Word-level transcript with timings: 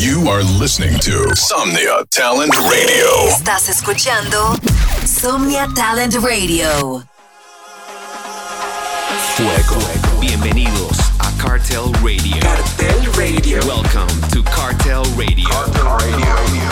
You 0.00 0.30
are 0.30 0.42
listening 0.42 0.98
to 1.00 1.34
Somnia 1.36 2.06
Talent 2.08 2.56
Radio. 2.56 3.28
Estás 3.28 3.68
escuchando 3.68 4.56
Somnia 5.04 5.68
Talent 5.74 6.14
Radio. 6.14 7.04
Fuego. 9.36 9.78
Bienvenidos 10.18 10.96
a 11.18 11.30
Cartel 11.36 11.92
Radio. 12.02 12.40
Cartel 12.40 13.12
Radio. 13.12 13.60
Welcome 13.66 14.08
to 14.30 14.42
Cartel 14.44 15.04
Radio. 15.18 15.46
Cartel 15.50 15.84
Radio. 15.84 16.70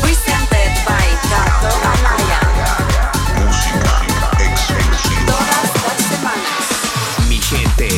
Presented 0.00 0.70
by 0.86 1.08
Gato 1.28 1.74
Amaya. 1.90 2.38
Todas 5.26 5.74
las 5.82 5.98
semanas. 6.06 7.28
Mi 7.28 7.40
gente 7.40 7.88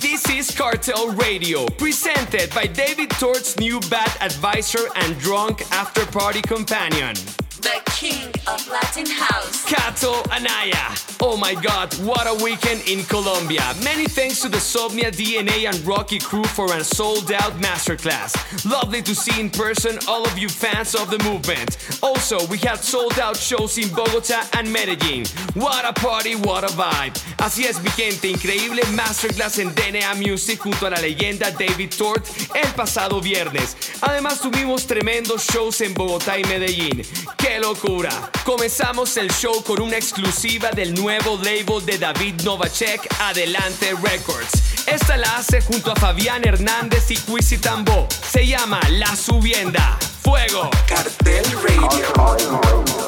this 0.00 0.28
is 0.30 0.50
Cartel 0.56 1.08
Radio, 1.12 1.66
presented 1.66 2.54
by 2.54 2.66
David 2.66 3.10
Tort's 3.10 3.58
new 3.58 3.80
bad 3.90 4.10
advisor 4.20 4.86
and 4.96 5.18
drunk 5.18 5.62
after 5.72 6.06
party 6.06 6.40
companion. 6.42 7.16
The 7.62 7.80
king 7.92 8.26
of 8.48 8.68
Latin 8.68 9.06
House. 9.06 9.64
Cato 9.64 10.20
Anaya. 10.32 10.96
Oh 11.20 11.36
my 11.36 11.54
god, 11.54 11.94
what 12.02 12.26
a 12.26 12.42
weekend 12.42 12.82
in 12.88 13.04
Colombia. 13.04 13.62
Many 13.84 14.06
thanks 14.06 14.40
to 14.40 14.48
the 14.48 14.56
Somnia 14.58 15.12
DNA 15.12 15.68
and 15.70 15.78
Rocky 15.86 16.18
crew 16.18 16.42
for 16.42 16.66
a 16.74 16.82
sold 16.82 17.30
out 17.30 17.52
masterclass. 17.60 18.34
Lovely 18.68 19.00
to 19.02 19.14
see 19.14 19.40
in 19.40 19.48
person 19.48 19.96
all 20.08 20.26
of 20.26 20.36
you 20.36 20.48
fans 20.48 20.96
of 20.96 21.08
the 21.08 21.22
movement. 21.22 21.78
Also, 22.02 22.44
we 22.48 22.58
had 22.58 22.80
sold 22.80 23.16
out 23.20 23.36
shows 23.36 23.78
in 23.78 23.88
Bogota 23.94 24.42
and 24.54 24.66
Medellin. 24.72 25.24
What 25.54 25.84
a 25.84 25.92
party, 25.92 26.34
what 26.34 26.64
a 26.64 26.72
vibe. 26.74 27.14
Así 27.38 27.64
es, 27.64 27.80
mi 27.80 27.90
gente, 27.90 28.28
increíble 28.28 28.82
masterclass 28.96 29.58
en 29.60 29.72
DNA 29.72 30.14
Music 30.16 30.58
junto 30.58 30.86
a 30.86 30.90
la 30.90 31.00
leyenda 31.00 31.52
David 31.52 31.94
Tort 31.96 32.26
el 32.56 32.72
pasado 32.74 33.20
viernes. 33.20 33.76
Además, 34.00 34.40
tuvimos 34.40 34.84
tremendos 34.88 35.46
shows 35.46 35.80
en 35.80 35.94
Bogotá 35.94 36.36
y 36.36 36.44
Medellín. 36.44 37.02
¡Qué 37.38 37.51
locura! 37.58 38.30
Comenzamos 38.44 39.16
el 39.16 39.30
show 39.30 39.62
con 39.62 39.80
una 39.80 39.96
exclusiva 39.96 40.70
del 40.70 40.94
nuevo 40.94 41.38
label 41.38 41.84
de 41.84 41.98
David 41.98 42.42
Novacek, 42.42 43.06
Adelante 43.20 43.94
Records. 44.02 44.86
Esta 44.86 45.16
la 45.16 45.36
hace 45.36 45.60
junto 45.60 45.92
a 45.92 45.96
Fabián 45.96 46.46
Hernández 46.46 47.10
y 47.10 47.16
Quisi 47.16 47.58
Tambo. 47.58 48.08
Se 48.30 48.46
llama 48.46 48.80
La 48.90 49.14
Subienda. 49.14 49.98
¡Fuego! 50.22 50.70
Cartel 50.86 51.44
Radio. 51.62 53.02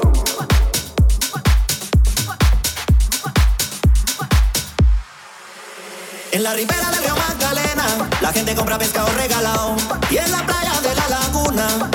En 6.34 6.42
la 6.42 6.52
ribera 6.52 6.90
del 6.90 7.04
río 7.04 7.14
Magdalena, 7.14 8.10
la 8.20 8.32
gente 8.32 8.56
compra 8.56 8.76
pescado 8.76 9.08
regalado. 9.16 9.76
Y 10.10 10.16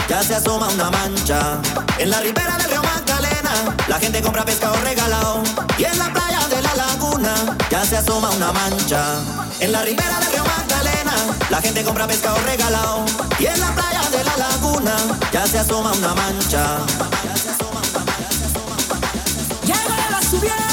ya 0.08 0.24
se 0.24 0.36
asoma 0.36 0.68
una 0.70 0.90
mancha. 0.90 1.58
En 1.98 2.10
la 2.10 2.20
ribera 2.20 2.58
del 2.58 2.70
río 2.70 2.82
Magdalena, 2.84 3.76
la 3.88 4.00
gente 4.00 4.22
compra 4.22 4.44
pescado 4.46 4.76
regalado. 4.84 5.44
Y 5.78 5.84
en 5.84 5.98
la 5.98 6.12
playa 6.12 6.48
de 6.48 6.62
la 6.62 6.76
laguna, 6.76 7.34
ya 7.70 7.86
se 7.86 7.98
asoma 7.98 8.30
una 8.32 8.52
mancha. 8.52 9.04
En 9.60 9.72
la 9.72 9.82
ribera 9.84 10.20
del 10.20 10.32
río 10.32 10.44
Magdalena, 10.44 11.14
la 11.50 11.62
gente 11.62 11.84
compra 11.84 12.08
pescado 12.08 12.38
regalado. 12.46 13.06
Y 13.40 13.46
en 13.46 13.60
la 13.60 13.74
playa 13.74 14.02
de 14.12 14.24
la 14.24 14.38
laguna, 14.38 14.96
ya 15.32 15.46
se 15.48 15.60
asoma 15.60 15.92
una 15.94 16.14
mancha. 16.16 16.78
Llega 19.66 20.10
la 20.10 20.22
subienda. 20.22 20.69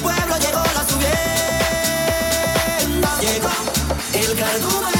Pueblo 0.00 0.36
llegó 0.38 0.62
la 0.74 0.84
subienda. 0.88 1.18
Llegó 3.20 3.50
el 4.14 4.36
cardumen 4.38 4.97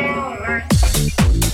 your 0.00 0.14
life. 0.14 1.47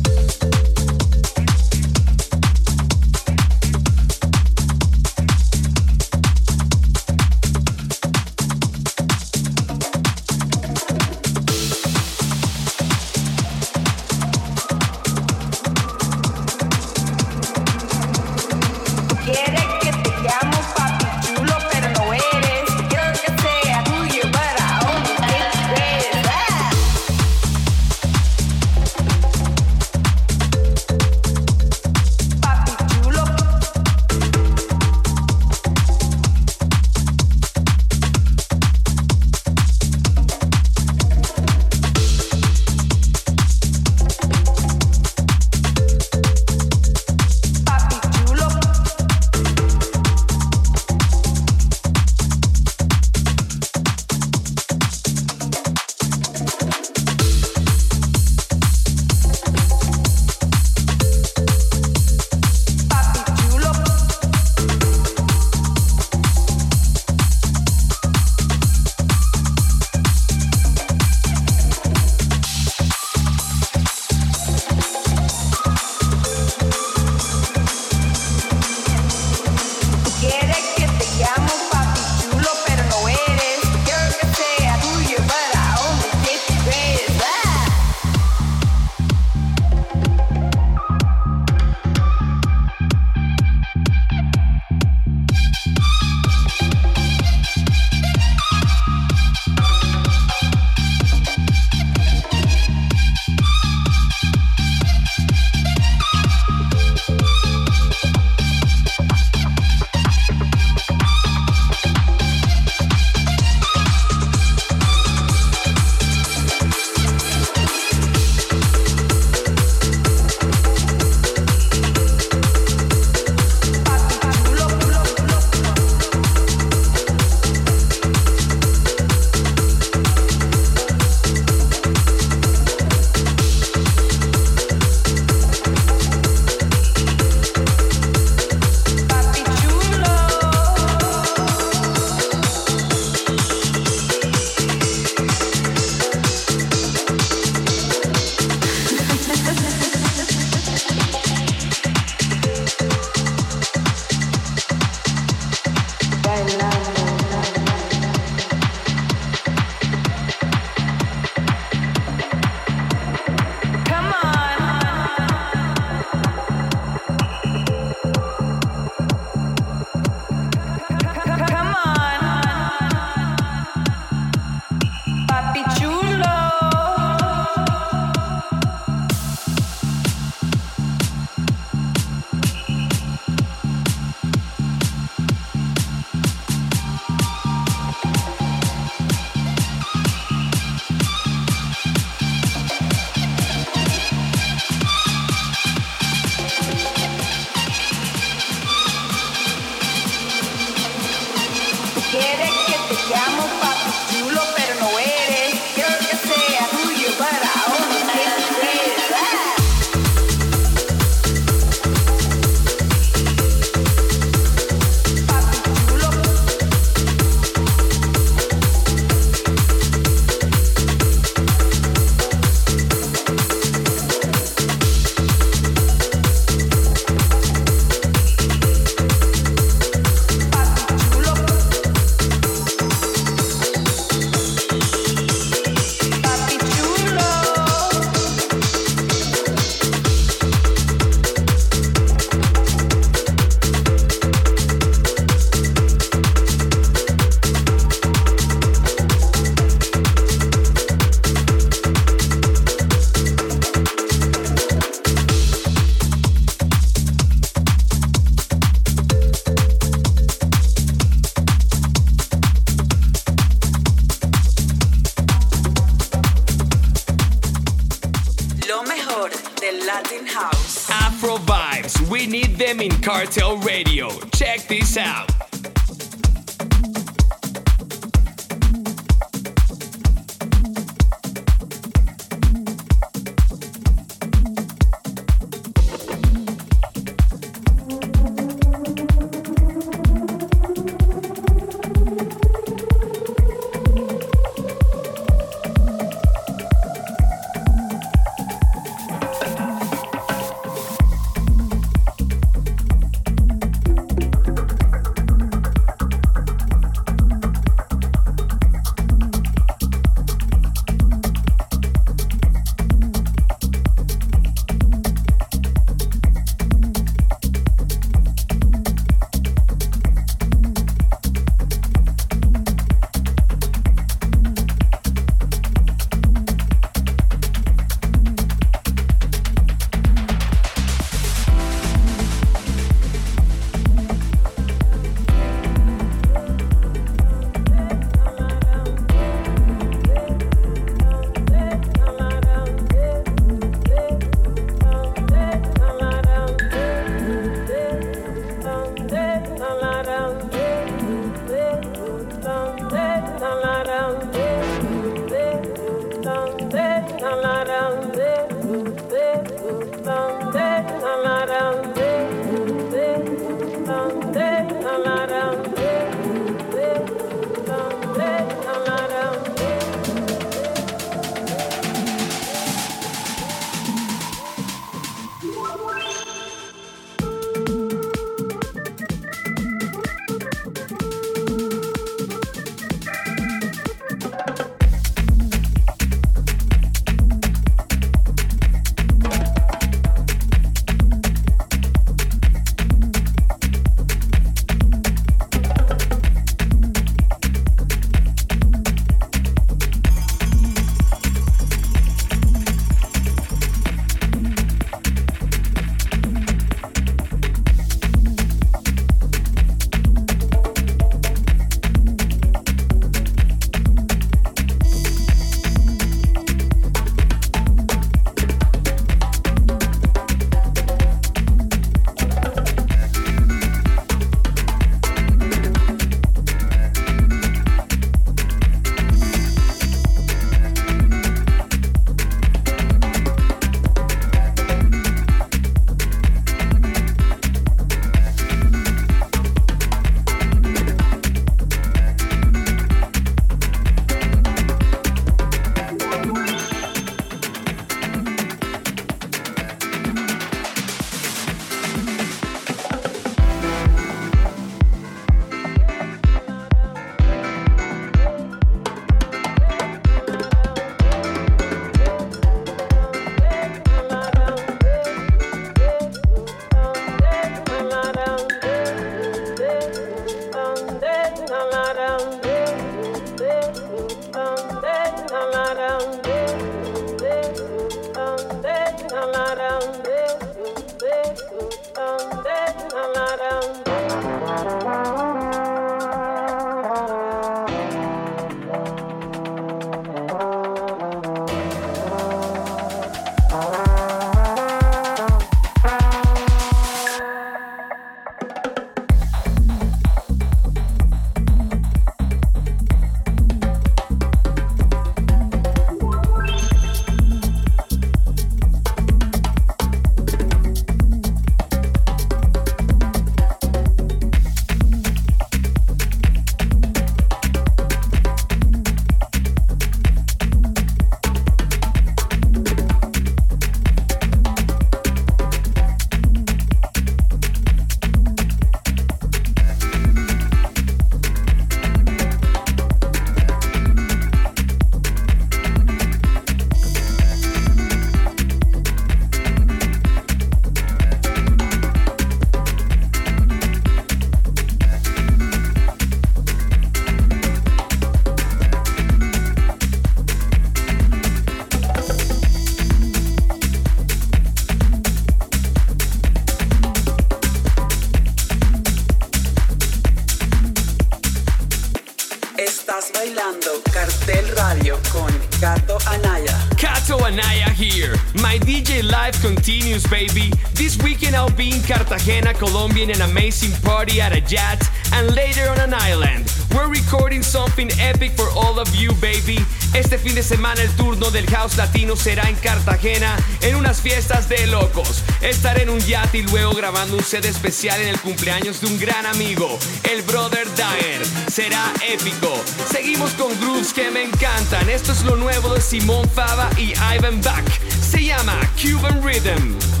Baby. 570.07 570.51
This 570.73 570.97
weekend 571.03 571.35
I'll 571.35 571.49
be 571.49 571.71
in 571.71 571.81
Cartagena, 571.81 572.53
Colombia 572.53 573.03
in 573.03 573.11
an 573.11 573.21
amazing 573.21 573.71
party 573.81 574.21
at 574.21 574.31
a 574.31 574.41
yacht 574.41 574.81
and 575.13 575.35
later 575.35 575.69
on 575.69 575.79
an 575.79 575.93
island. 575.93 576.51
We're 576.73 576.87
recording 576.87 577.43
something 577.43 577.89
epic 577.99 578.31
for 578.31 578.49
all 578.55 578.79
of 578.79 578.93
you, 578.95 579.13
baby. 579.15 579.59
Este 579.93 580.17
fin 580.17 580.35
de 580.35 580.43
semana 580.43 580.81
el 580.81 580.89
turno 580.95 581.29
del 581.31 581.45
House 581.47 581.75
Latino 581.75 582.15
será 582.15 582.47
en 582.47 582.55
Cartagena 582.55 583.35
en 583.61 583.75
unas 583.75 583.99
fiestas 583.99 584.47
de 584.47 584.67
locos. 584.67 585.23
Estaré 585.41 585.83
en 585.83 585.89
un 585.89 585.99
yate 585.99 586.39
y 586.39 586.41
luego 586.43 586.73
grabando 586.73 587.17
un 587.17 587.23
set 587.23 587.45
especial 587.45 587.99
en 588.01 588.07
el 588.07 588.19
cumpleaños 588.19 588.79
de 588.81 588.87
un 588.87 588.99
gran 588.99 589.25
amigo, 589.25 589.77
el 590.09 590.21
Brother 590.21 590.67
Dyer. 590.75 591.21
Será 591.51 591.91
épico. 592.07 592.53
Seguimos 592.89 593.31
con 593.31 593.59
grooves 593.59 593.91
que 593.91 594.09
me 594.09 594.23
encantan. 594.23 594.89
Esto 594.89 595.11
es 595.11 595.23
lo 595.23 595.35
nuevo 595.35 595.73
de 595.73 595.81
Simón 595.81 596.29
Fava 596.29 596.69
y 596.77 596.93
Ivan 597.13 597.41
Bach. 597.41 598.00
Se 598.11 598.21
llama 598.21 598.59
Cuban 598.75 599.23
Rhythm. 599.23 600.00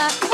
up. 0.00 0.29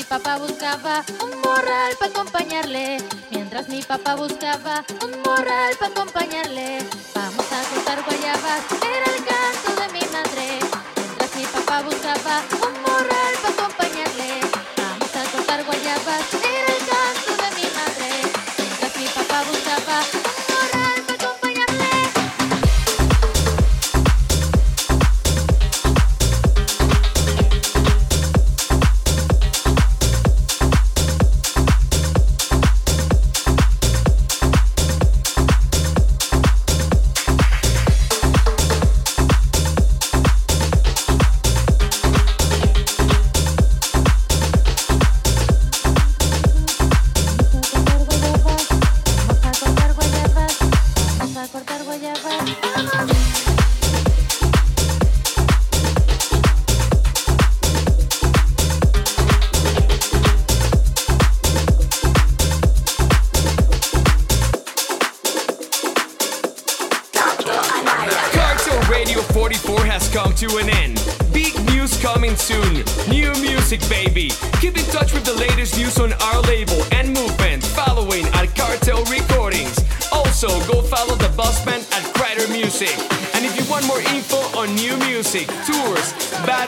mi 0.00 0.04
papá 0.04 0.38
buscaba 0.38 1.04
un 1.22 1.30
morral 1.42 1.94
para 1.98 2.10
acompañarle. 2.10 2.96
Mientras 3.30 3.68
mi 3.68 3.82
papá 3.82 4.14
buscaba 4.14 4.82
un 5.04 5.10
morral 5.20 5.76
para 5.78 5.92
acompañarle. 5.92 6.78
Vamos 7.14 7.46
a 7.52 7.60
cortar 7.68 8.02
guayabas, 8.06 8.62
era 8.80 9.08
el 9.14 9.22
canto 9.30 9.70
de 9.78 9.88
mi 9.92 10.04
madre. 10.10 10.46
Mientras 10.96 11.36
mi 11.36 11.44
papá 11.44 11.82
buscaba 11.82 12.42
un 12.66 12.74
morral 12.80 13.34
para 13.42 13.54
acompañarle. 13.54 14.40
Vamos 14.78 15.16
a 15.16 15.36
cortar 15.36 15.64
guayabas. 15.66 16.39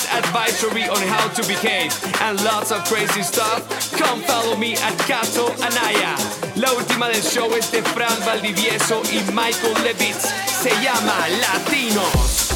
got 0.02 0.24
advisory 0.24 0.88
on 0.88 1.00
how 1.08 1.28
to 1.28 1.46
behave 1.46 1.92
and 2.22 2.42
lots 2.44 2.70
of 2.70 2.84
crazy 2.84 3.22
stuff. 3.22 3.68
Come 3.96 4.22
follow 4.22 4.56
me 4.56 4.74
at 4.74 4.96
Cato 5.00 5.46
Anaya. 5.62 6.16
La 6.56 6.72
última 6.72 7.08
del 7.08 7.22
show 7.22 7.52
es 7.54 7.70
de 7.70 7.82
Fran 7.82 8.18
Valdivieso 8.24 9.02
y 9.12 9.22
Michael 9.32 9.74
Levitz. 9.84 10.28
Se 10.46 10.70
llama 10.82 11.28
Latinos. 11.40 12.51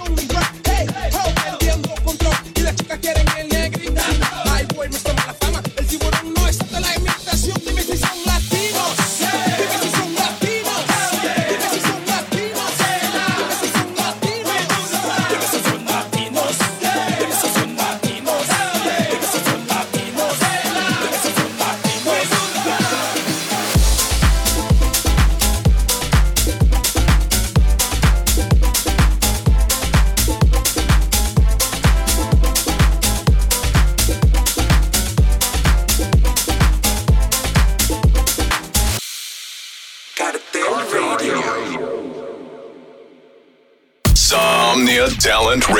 only 0.00 0.29